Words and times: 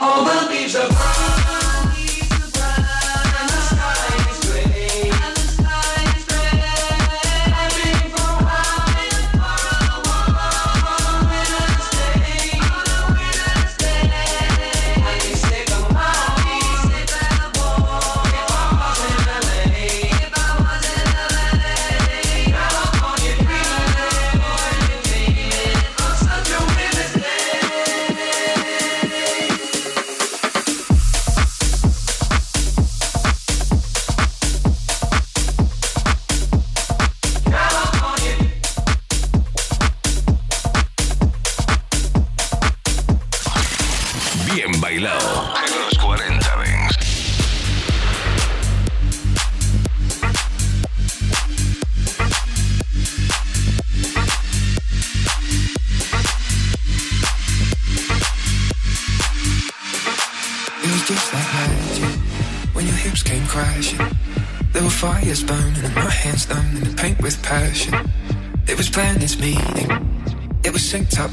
All 0.00 0.24
the 0.24 0.48
leaves 0.50 0.76
are 0.76 0.88
brown. 0.88 1.37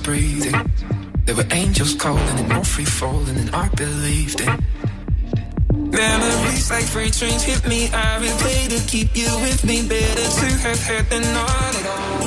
Breathing. 0.06 0.54
There 1.26 1.36
were 1.36 1.48
angels 1.52 1.96
calling 1.96 2.38
and 2.40 2.54
all 2.54 2.64
free 2.64 2.86
falling, 2.86 3.38
and 3.38 3.50
I 3.56 3.68
believed 3.70 4.40
in. 4.40 4.54
Memories 5.90 6.70
like 6.70 6.86
freight 6.86 7.14
trains 7.14 7.42
hit 7.42 7.68
me. 7.68 7.90
I 7.92 8.22
replay 8.22 8.70
to 8.70 8.80
keep 8.88 9.18
you 9.18 9.32
with 9.42 9.66
me. 9.66 9.82
Better 9.88 10.28
to 10.42 10.48
have 10.66 10.82
had 10.90 11.06
than 11.10 11.24
not 11.34 11.74
at 11.80 11.86
all. 11.98 12.22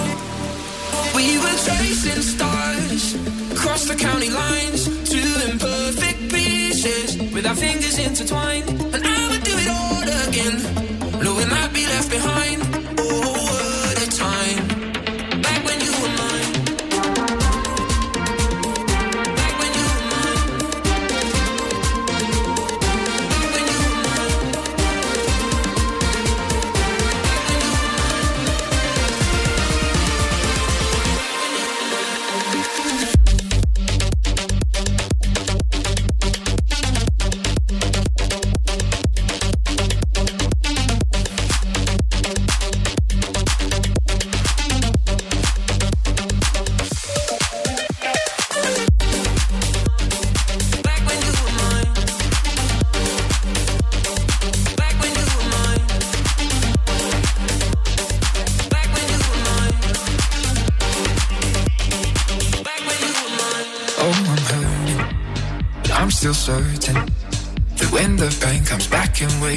We 1.15 1.39
were 1.39 1.59
chasing 1.67 2.23
stars 2.35 3.15
across 3.53 3.87
the 3.87 3.95
county 3.95 4.31
lines, 4.31 4.83
two 5.09 5.31
imperfect 5.49 6.21
pieces 6.35 7.17
with 7.33 7.47
our 7.47 7.55
fingers 7.55 7.97
intertwined. 7.97 8.69
And 8.95 9.03
I 9.07 9.21
would 9.31 9.45
do 9.45 9.55
it 9.55 9.69
all 9.79 10.03
again, 10.27 10.57
knowing 11.23 11.49
I'd 11.61 11.73
be 11.73 11.87
left 11.87 12.11
behind. 12.11 12.68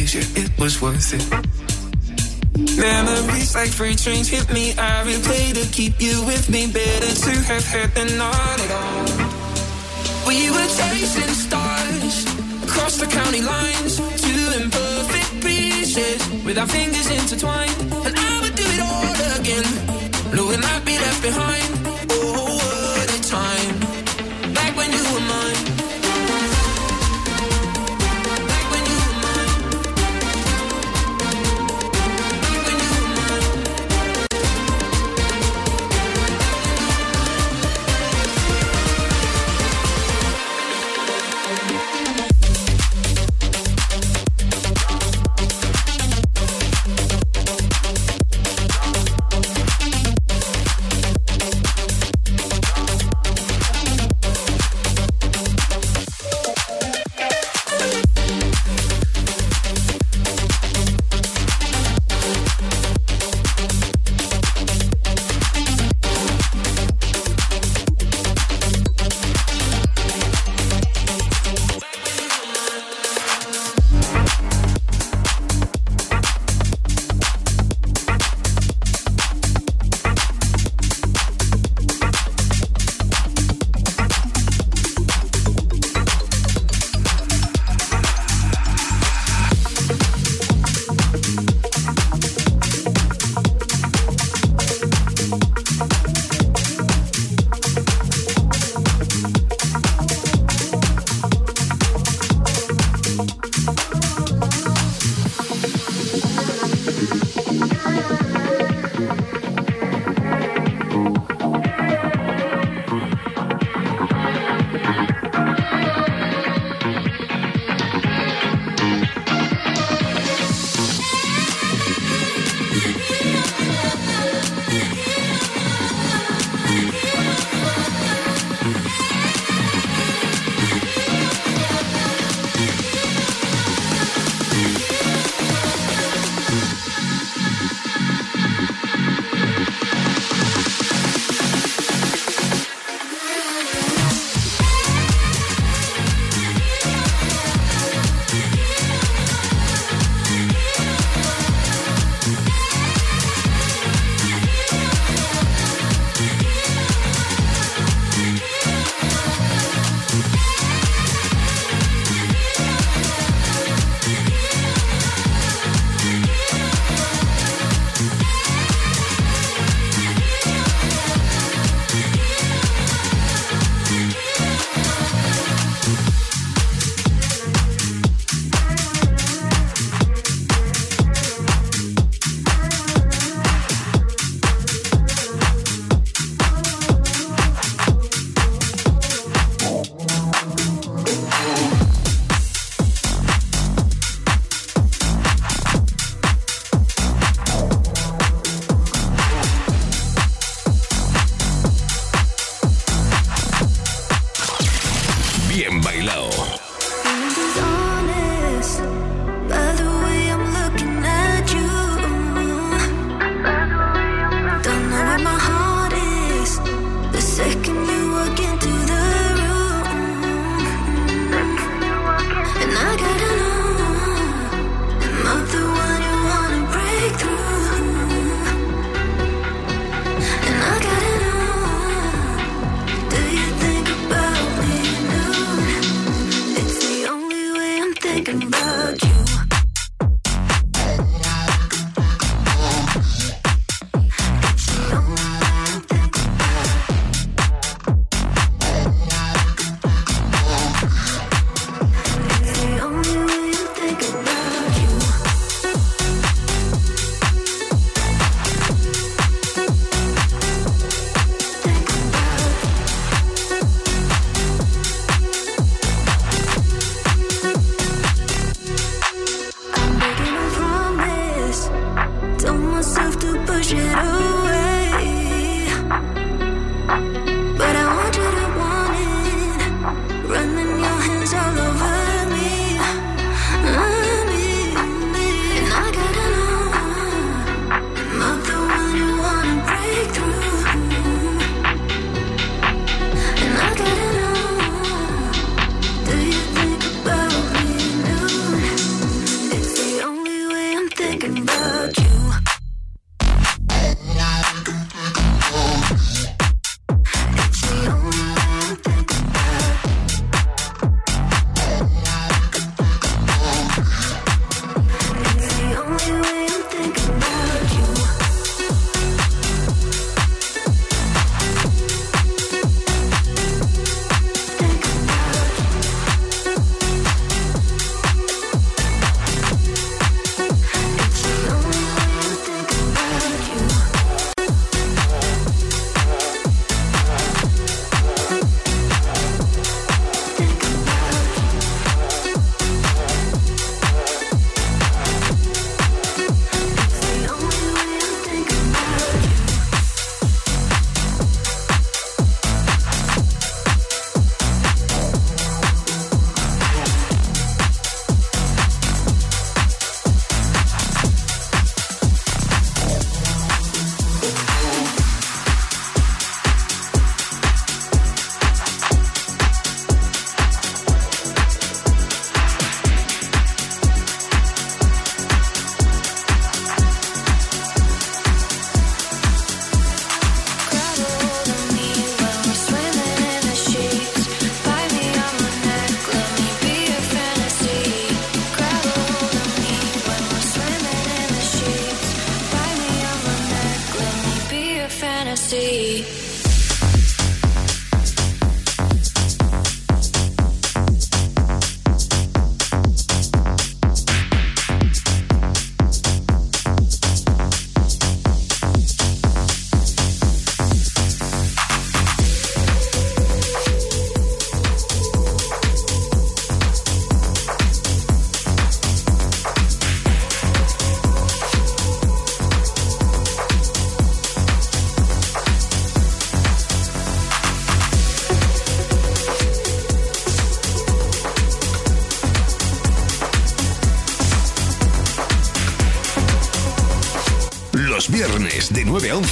It 0.02 0.50
was 0.58 0.82
worth 0.82 1.14
it. 1.14 1.22
Memories 2.78 3.54
like 3.54 3.70
freight 3.70 4.00
trains 4.00 4.28
hit 4.28 4.52
me. 4.52 4.74
I 4.74 5.04
replay 5.06 5.54
to 5.54 5.66
keep 5.72 6.02
you 6.02 6.26
with 6.26 6.50
me. 6.50 6.72
Better 6.72 7.14
to 7.26 7.34
have 7.52 7.66
had 7.66 7.94
than 7.94 8.18
not 8.18 8.60
at 8.66 8.72
all. 8.72 9.06
We 10.28 10.50
were 10.50 10.70
chasing 10.80 11.34
stars 11.46 12.26
across 12.64 12.98
the 12.98 13.06
county 13.06 13.42
lines, 13.42 13.98
two 14.26 14.44
imperfect 14.60 15.46
pieces 15.46 16.20
with 16.44 16.58
our 16.58 16.68
fingers 16.68 17.08
intertwined. 17.12 17.78
And 18.06 18.16
I 18.18 18.42
would 18.42 18.56
do 18.56 18.66
it 18.66 18.82
all 18.82 19.40
again, 19.40 19.68
knowing 20.36 20.64
I'd 20.64 20.84
be 20.84 20.98
left 20.98 21.22
behind. 21.22 21.81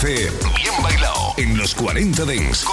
Bien 0.10 0.74
bailado 0.82 1.34
en 1.38 1.56
los 1.56 1.75
40 1.75 2.25
Dents 2.25 2.66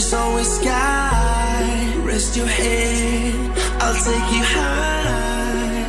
There's 0.00 0.14
always 0.14 0.48
sky. 0.48 1.94
Rest 2.04 2.34
your 2.34 2.46
head, 2.46 3.34
I'll 3.82 4.00
take 4.08 4.28
you 4.32 4.44
high. 4.56 5.84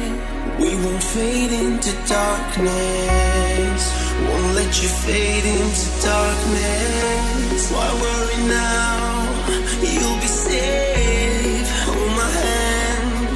We 0.60 0.76
won't 0.84 1.02
fade 1.02 1.54
into 1.54 1.92
darkness. 2.12 3.84
Won't 4.28 4.56
let 4.60 4.72
you 4.84 4.90
fade 5.06 5.46
into 5.46 5.88
darkness. 6.04 7.72
Why 7.72 7.88
worry 8.04 8.42
now? 8.52 9.48
You'll 9.80 10.20
be 10.20 10.28
safe. 10.28 11.70
Hold 11.88 12.12
my 12.22 12.32
hand, 12.44 13.30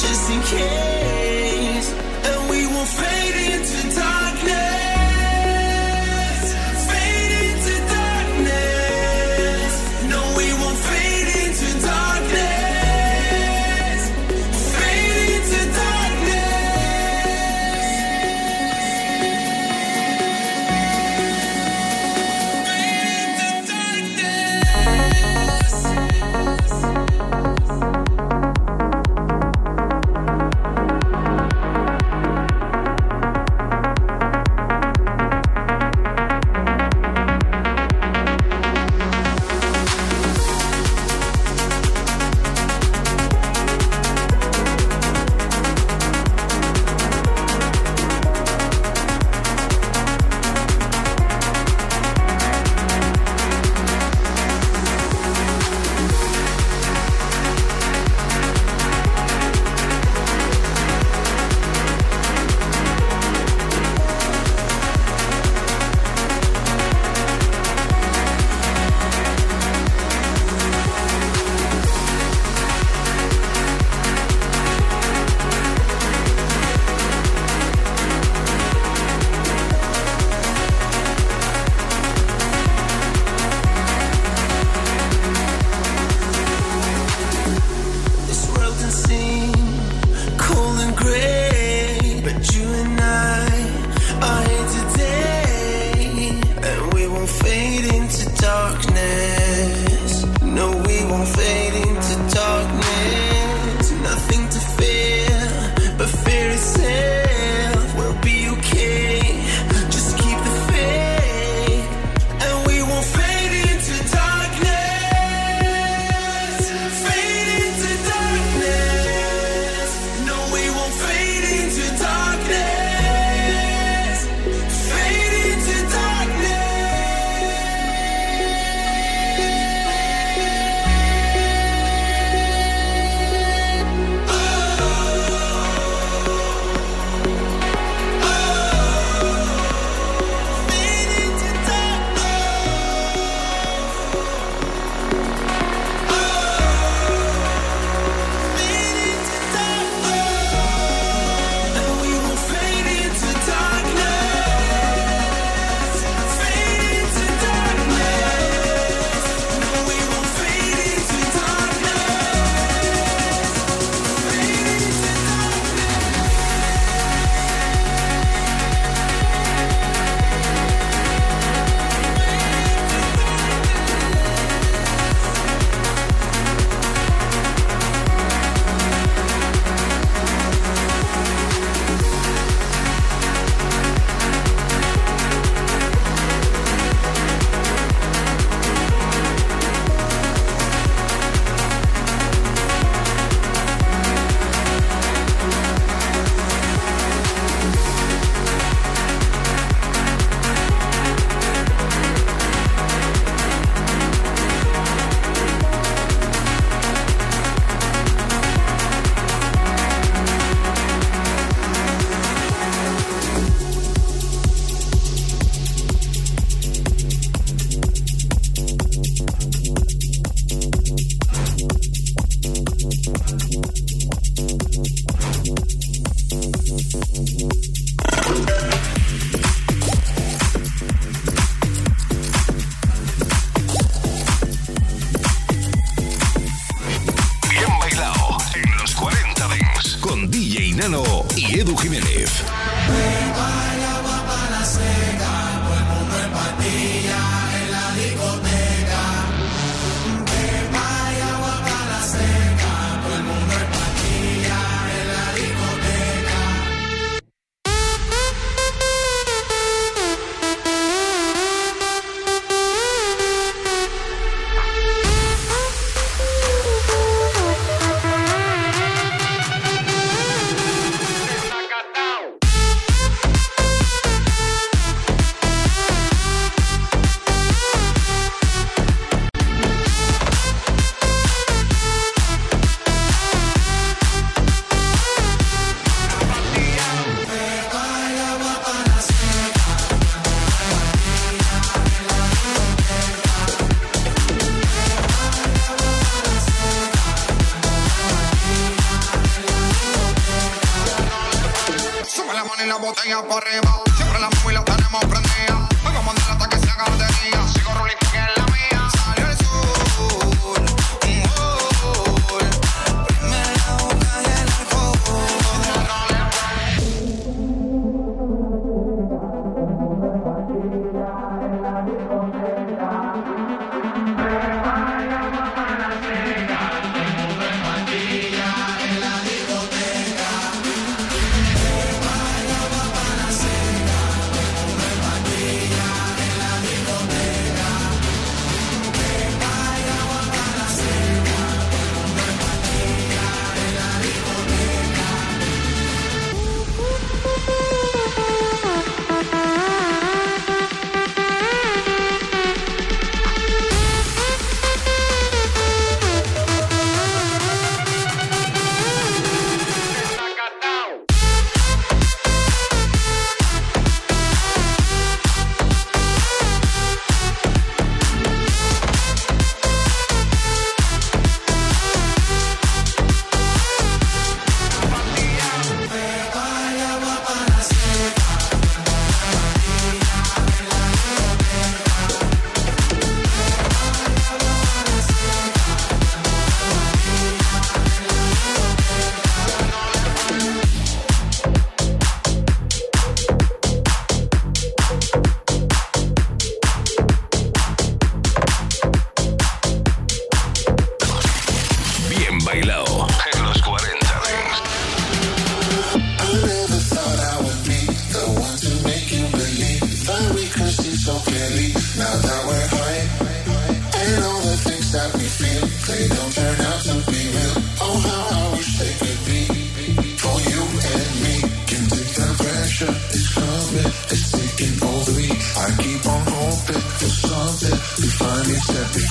just 0.00 0.24
in 0.30 0.40
case. 0.56 1.88
And 2.28 2.40
we 2.48 2.66
won't 2.72 2.88
fade 2.88 3.36
into 3.52 3.93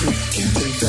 DJ 0.04 0.84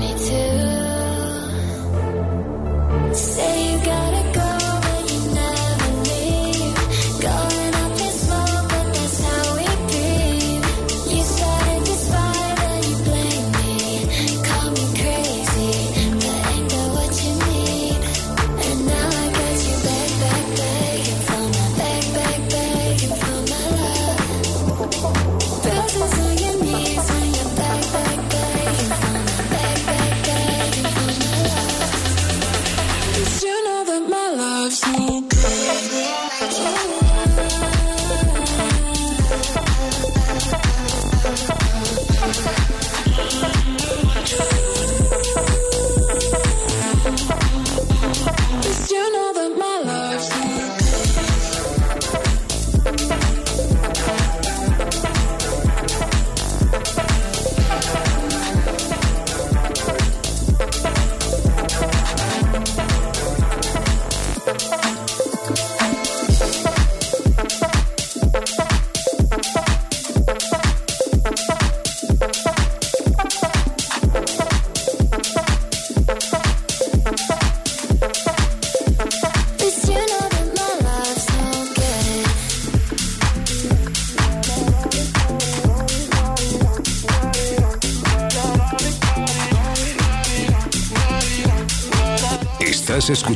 back, 0.00 0.18
back. 0.18 0.49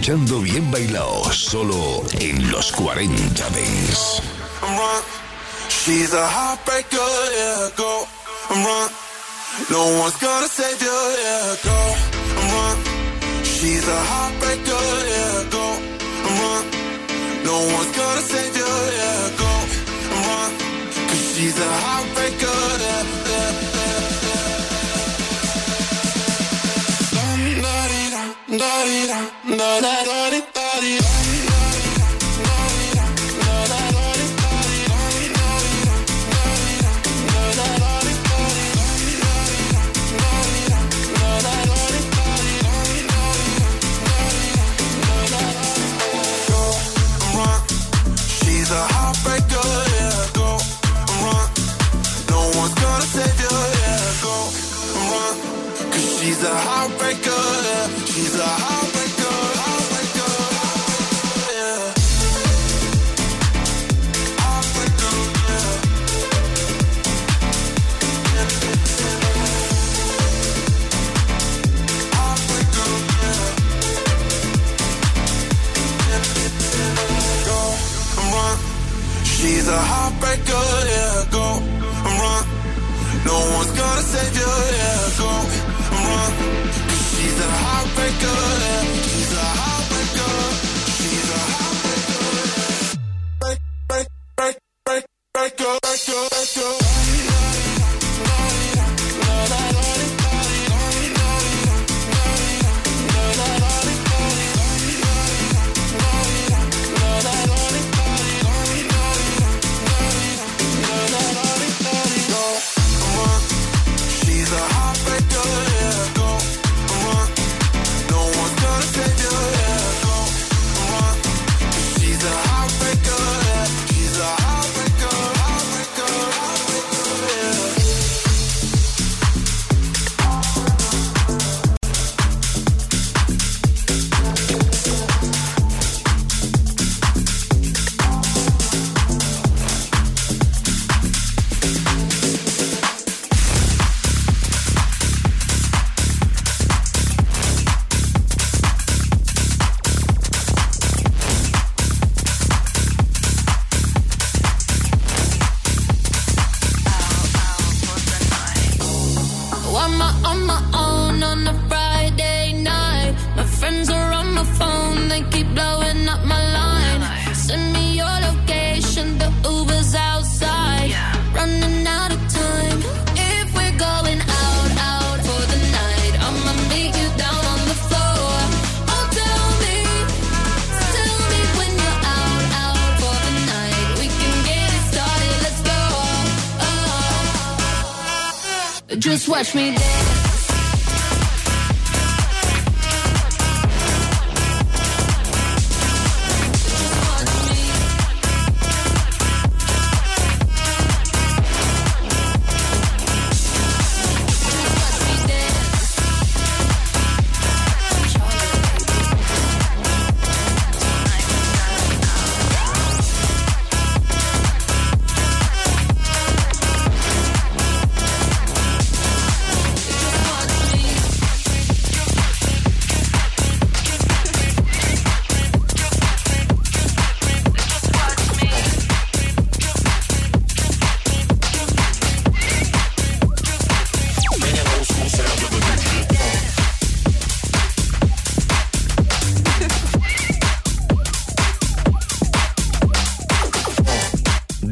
Escuchando 0.04 0.40
Bien 0.40 0.70
Bailao, 0.70 1.32
solo 1.32 2.02
en 2.20 2.50
los 2.50 2.72
40 2.72 3.48
Dents. 3.50 4.20
She's 5.70 6.12
a 6.12 6.28
heartbreaker, 6.28 6.98
yeah, 7.32 7.70
go 7.74 8.06
run. 8.50 8.90
No 9.70 9.82
one's 10.02 10.16
gonna 10.20 10.48
save 10.48 10.82
you, 10.82 10.98
yeah, 11.24 11.56
go 11.64 11.78
run. 12.52 12.76
She's 13.44 13.88
a 13.88 14.00
heartbreaker, 14.10 14.84
yeah, 15.08 15.50
go 15.50 15.66
run. 16.38 16.64
No 17.44 17.56
one's 17.74 17.96
gonna 17.96 18.20
save 18.20 18.56
you, 18.60 18.72
yeah, 19.00 19.30
go 19.40 19.52
run. 20.26 20.50
Cause 21.08 21.34
she's 21.34 21.58
a 21.58 21.70
heartbreaker, 21.84 22.03
na 29.64 29.80
na 29.80 29.94
na 30.04 30.23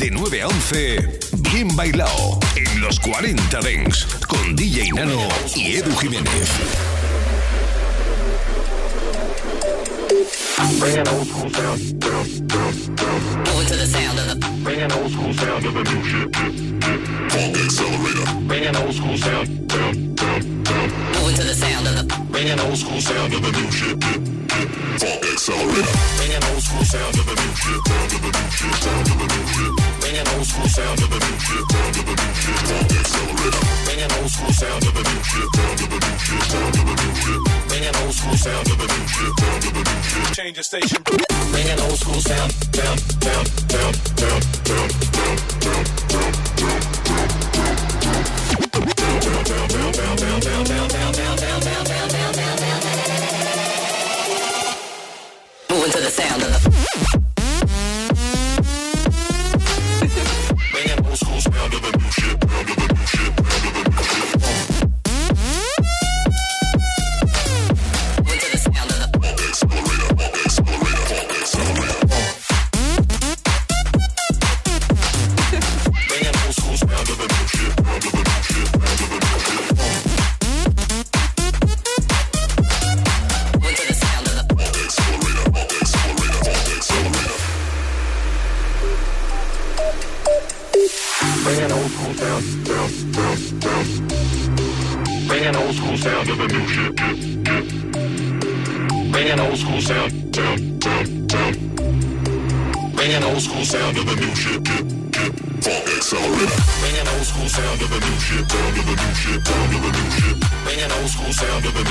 De 0.02 0.10
9 0.10 0.42
a 0.42 0.48
11, 0.48 1.20
Bien 1.52 1.76
Bailao, 1.76 2.40
en 2.56 2.80
los 2.80 2.98
40 2.98 3.60
Dents, 3.60 4.04
con 4.26 4.56
DJ 4.56 4.90
Nano 4.94 5.28
y 5.54 5.76
Edu 5.76 5.94
Jiménez. 5.96 6.48
Funk 24.52 25.24
accelerator. 25.32 25.96
Old 26.52 26.62
school 26.62 26.84
sound 26.84 27.16
of 27.16 27.24
the 27.24 27.34
shit. 27.56 27.80
Bringing 30.00 30.28
old 30.34 30.46
school 30.46 30.68
sound 30.68 30.98
shit. 31.40 31.62
Sound 38.42 38.66
of 38.66 38.76
the 38.76 38.86
new 38.86 39.06
shit. 39.08 39.32
Change 40.34 40.56
the 40.56 40.62
station. 40.62 41.02
Bringing 41.52 41.80
old 41.80 41.98
school 41.98 42.20
sound 42.20 42.52
down, 42.72 42.96
down, 43.20 43.44
down, 43.68 43.92
down, 44.16 44.40
down, 44.54 44.82
down, 44.82 45.12
down, 51.12 51.36
down, 51.36 51.84
down, 51.84 52.08
down. 52.08 52.21
the 56.02 56.10
sound 56.10 56.42
of 56.42 56.64
the. 56.64 57.31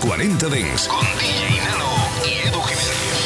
40 0.05 0.49
Dance 0.49 0.87
con 0.87 0.99
DJ 1.17 1.57
Nano 1.65 1.89
y 2.23 2.47
Edu 2.47 2.61
Jiménez. 2.61 3.21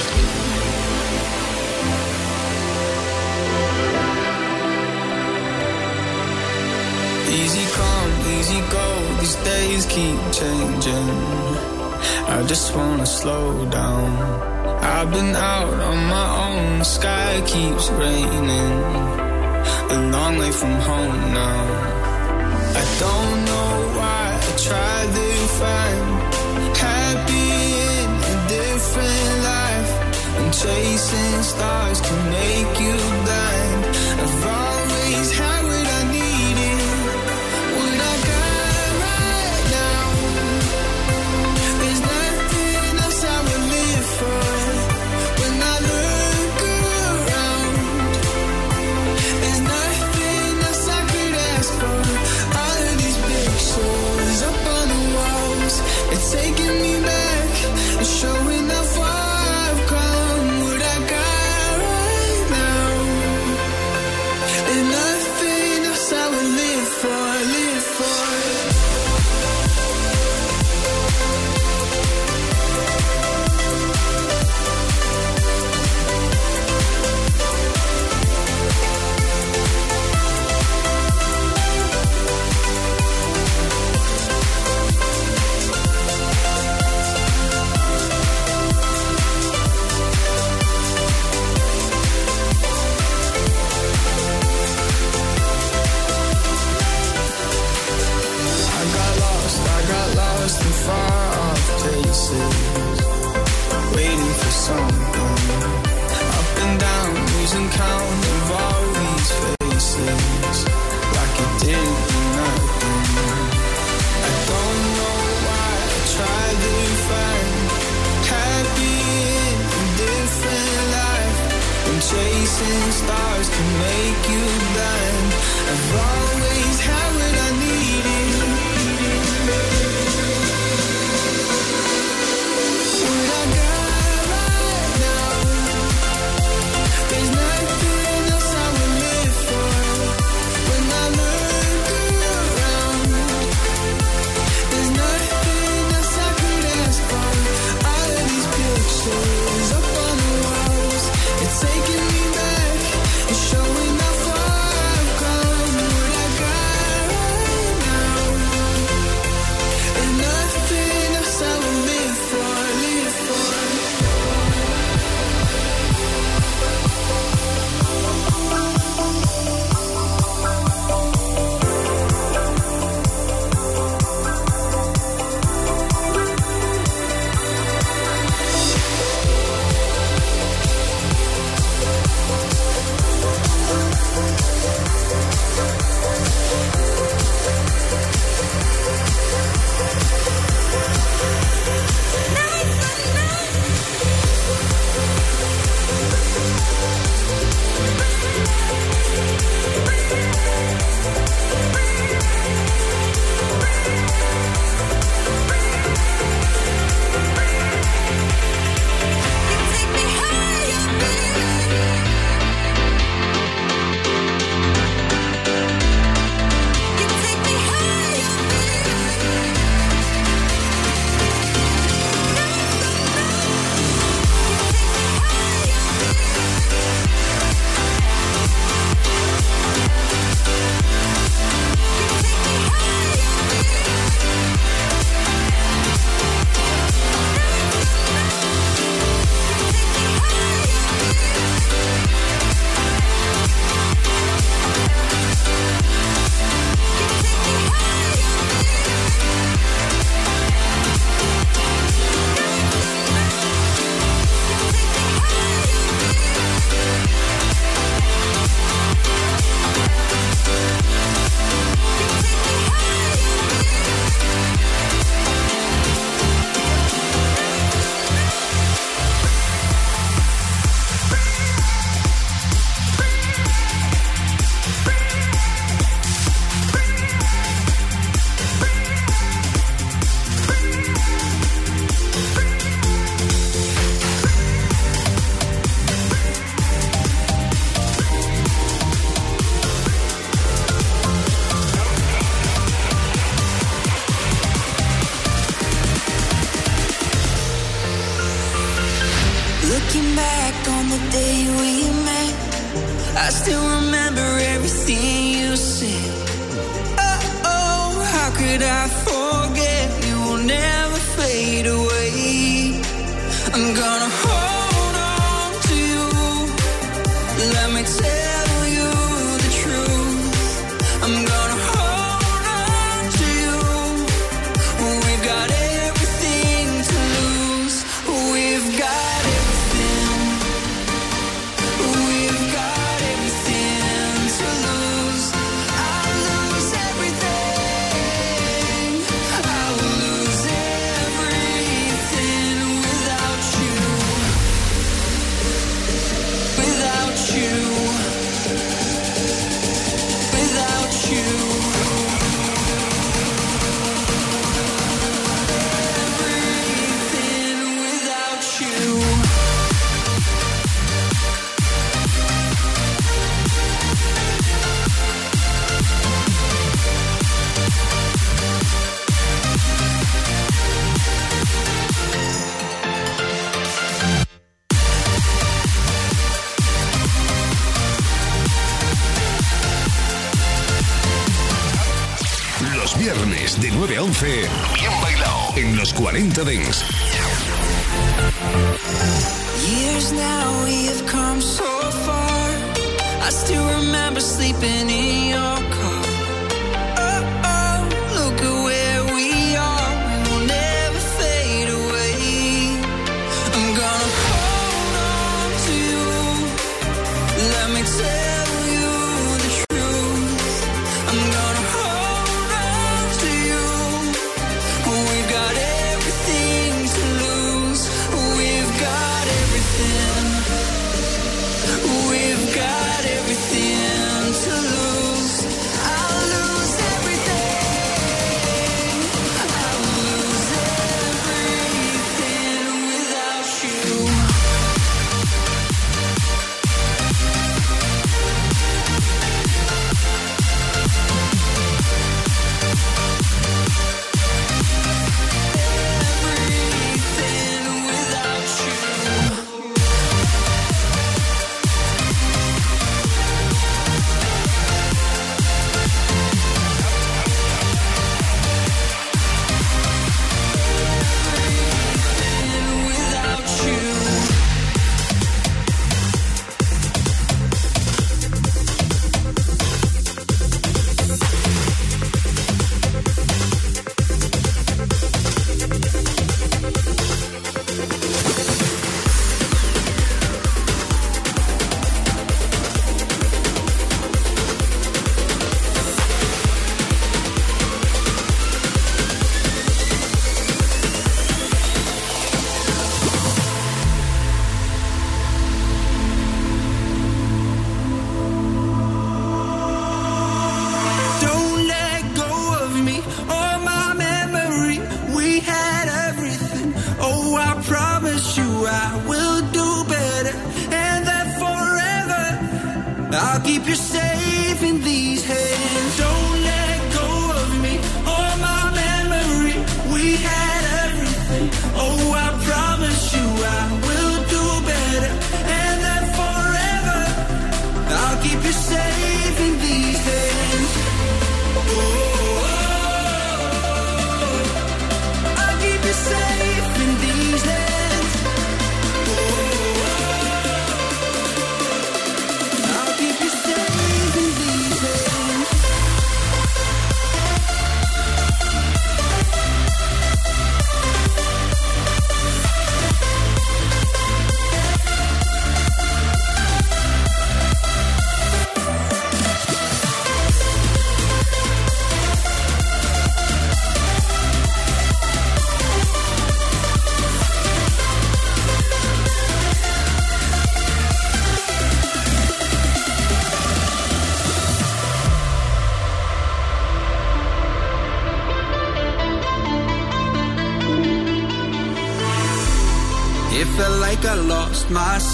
Easy 7.27 7.65
come, 7.75 8.39
easy 8.39 8.61
go, 8.71 9.19
these 9.19 9.35
days 9.43 9.85
keep 9.87 10.19
changing. 10.31 11.09
I 12.29 12.43
just 12.47 12.73
wanna 12.73 13.05
slow 13.05 13.65
down. 13.65 14.09
I've 14.81 15.11
been 15.11 15.35
out 15.35 15.73
on 15.73 15.97
my 16.07 16.27
own, 16.47 16.79
the 16.79 16.85
sky 16.85 17.41
keeps 17.45 17.89
raining. 17.89 18.79
A 19.89 19.97
long 20.13 20.37
way 20.37 20.51
from 20.51 20.75
home 20.79 21.33
now. 21.33 21.89
I 22.81 22.85
don't 23.03 23.45
know 23.49 23.97
why 23.97 24.39
I 24.47 24.51
tried 24.57 25.09
to 25.13 25.29
find 25.59 26.28
happy 26.77 27.51
in 27.95 28.09
a 28.33 28.37
different 28.55 29.33
life. 29.51 29.91
And 30.39 30.53
chasing 30.53 31.43
stars 31.43 31.99
can 32.01 32.19
make 32.29 32.73
you 32.85 32.97
blind. 33.25 33.81
I've 34.23 34.45
always 34.45 35.31
had. 35.37 35.68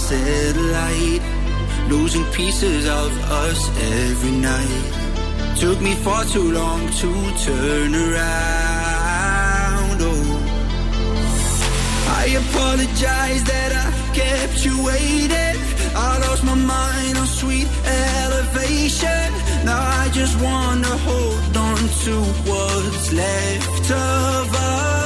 satellite 0.09 1.35
Losing 1.89 2.25
pieces 2.31 2.87
of 2.87 3.11
us 3.45 3.69
every 4.09 4.31
night. 4.31 4.83
Took 5.59 5.79
me 5.81 5.93
far 5.93 6.25
too 6.25 6.51
long 6.51 6.89
to 7.01 7.09
turn 7.45 7.93
around, 7.93 8.17
oh. 10.01 10.41
I 12.21 12.25
apologize 12.43 13.43
that 13.43 13.71
I 13.85 13.87
kept 14.15 14.65
you 14.65 14.83
waiting. 14.83 15.57
I 15.95 16.17
lost 16.27 16.43
my 16.43 16.55
mind 16.55 17.17
on 17.19 17.27
sweet 17.27 17.67
elevation. 17.85 19.27
Now 19.63 19.81
I 20.01 20.09
just 20.11 20.35
wanna 20.41 20.97
hold 21.07 21.55
on 21.55 21.77
to 21.77 22.15
what's 22.49 23.13
left 23.13 23.91
of 23.91 24.55
us. 24.55 25.04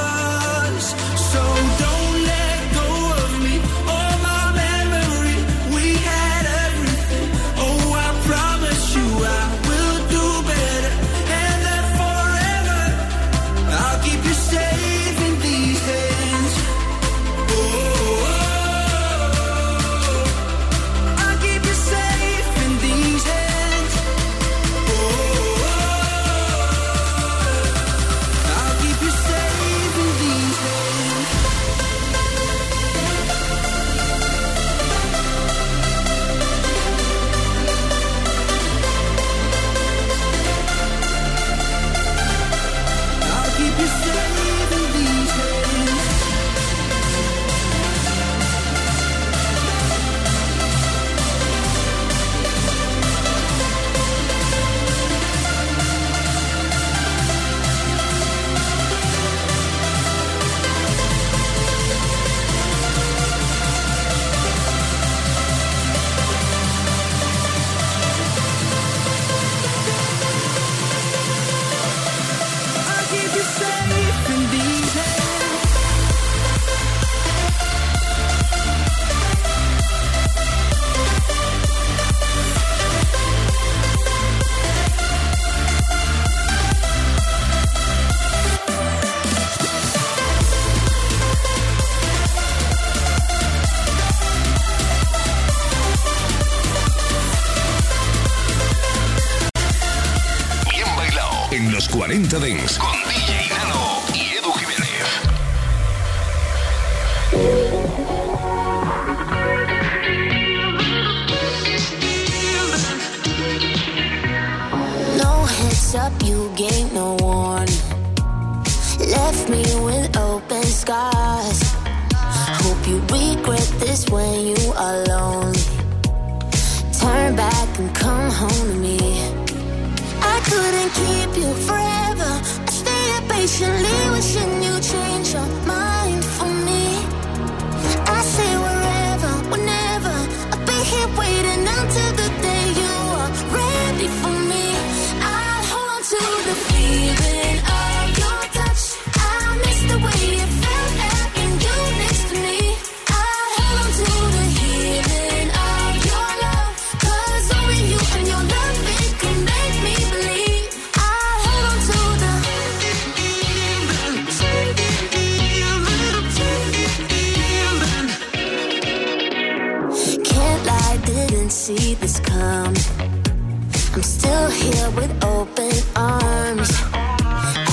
still 174.20 174.50
here 174.50 174.90
with 174.98 175.12
open 175.24 175.72
arms. 175.96 176.70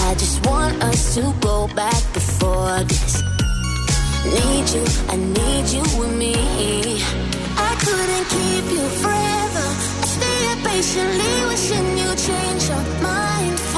I 0.08 0.10
just 0.18 0.38
want 0.46 0.82
us 0.90 1.16
to 1.16 1.24
go 1.42 1.68
back 1.76 2.02
before 2.14 2.78
this. 2.92 3.14
Need 4.36 4.68
you, 4.76 4.86
I 5.14 5.16
need 5.40 5.66
you 5.76 5.84
with 6.00 6.14
me. 6.24 6.36
I 7.70 7.72
couldn't 7.84 8.26
keep 8.36 8.66
you 8.76 8.86
forever. 9.04 9.68
I 10.04 10.08
stayed 10.16 10.60
patiently 10.70 11.36
wishing 11.50 11.88
you'd 12.00 12.20
change 12.30 12.64
your 12.72 12.86
mind. 13.08 13.77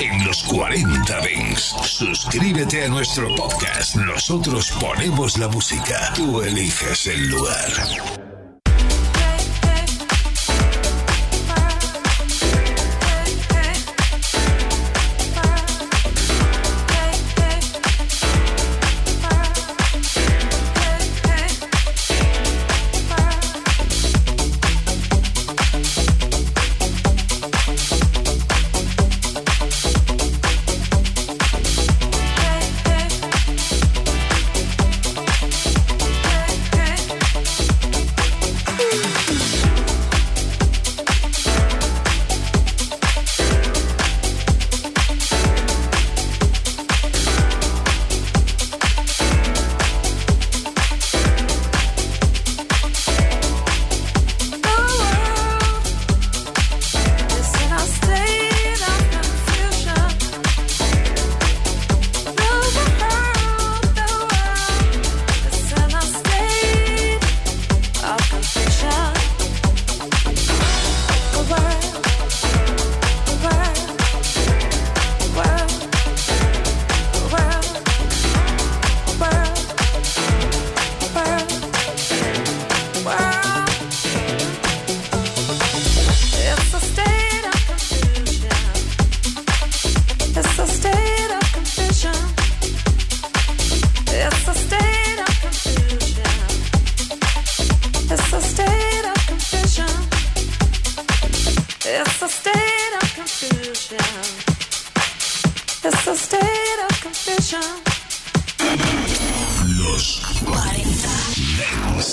En 0.00 0.24
los 0.24 0.42
40 0.44 1.20
Dents. 1.20 1.74
Suscríbete 1.82 2.84
a 2.84 2.88
nuestro 2.88 3.34
podcast. 3.34 3.96
Nosotros 3.96 4.72
ponemos 4.80 5.38
la 5.38 5.48
música. 5.48 6.12
Tú 6.14 6.42
eliges 6.42 7.06
el 7.06 7.28
lugar. 7.28 8.27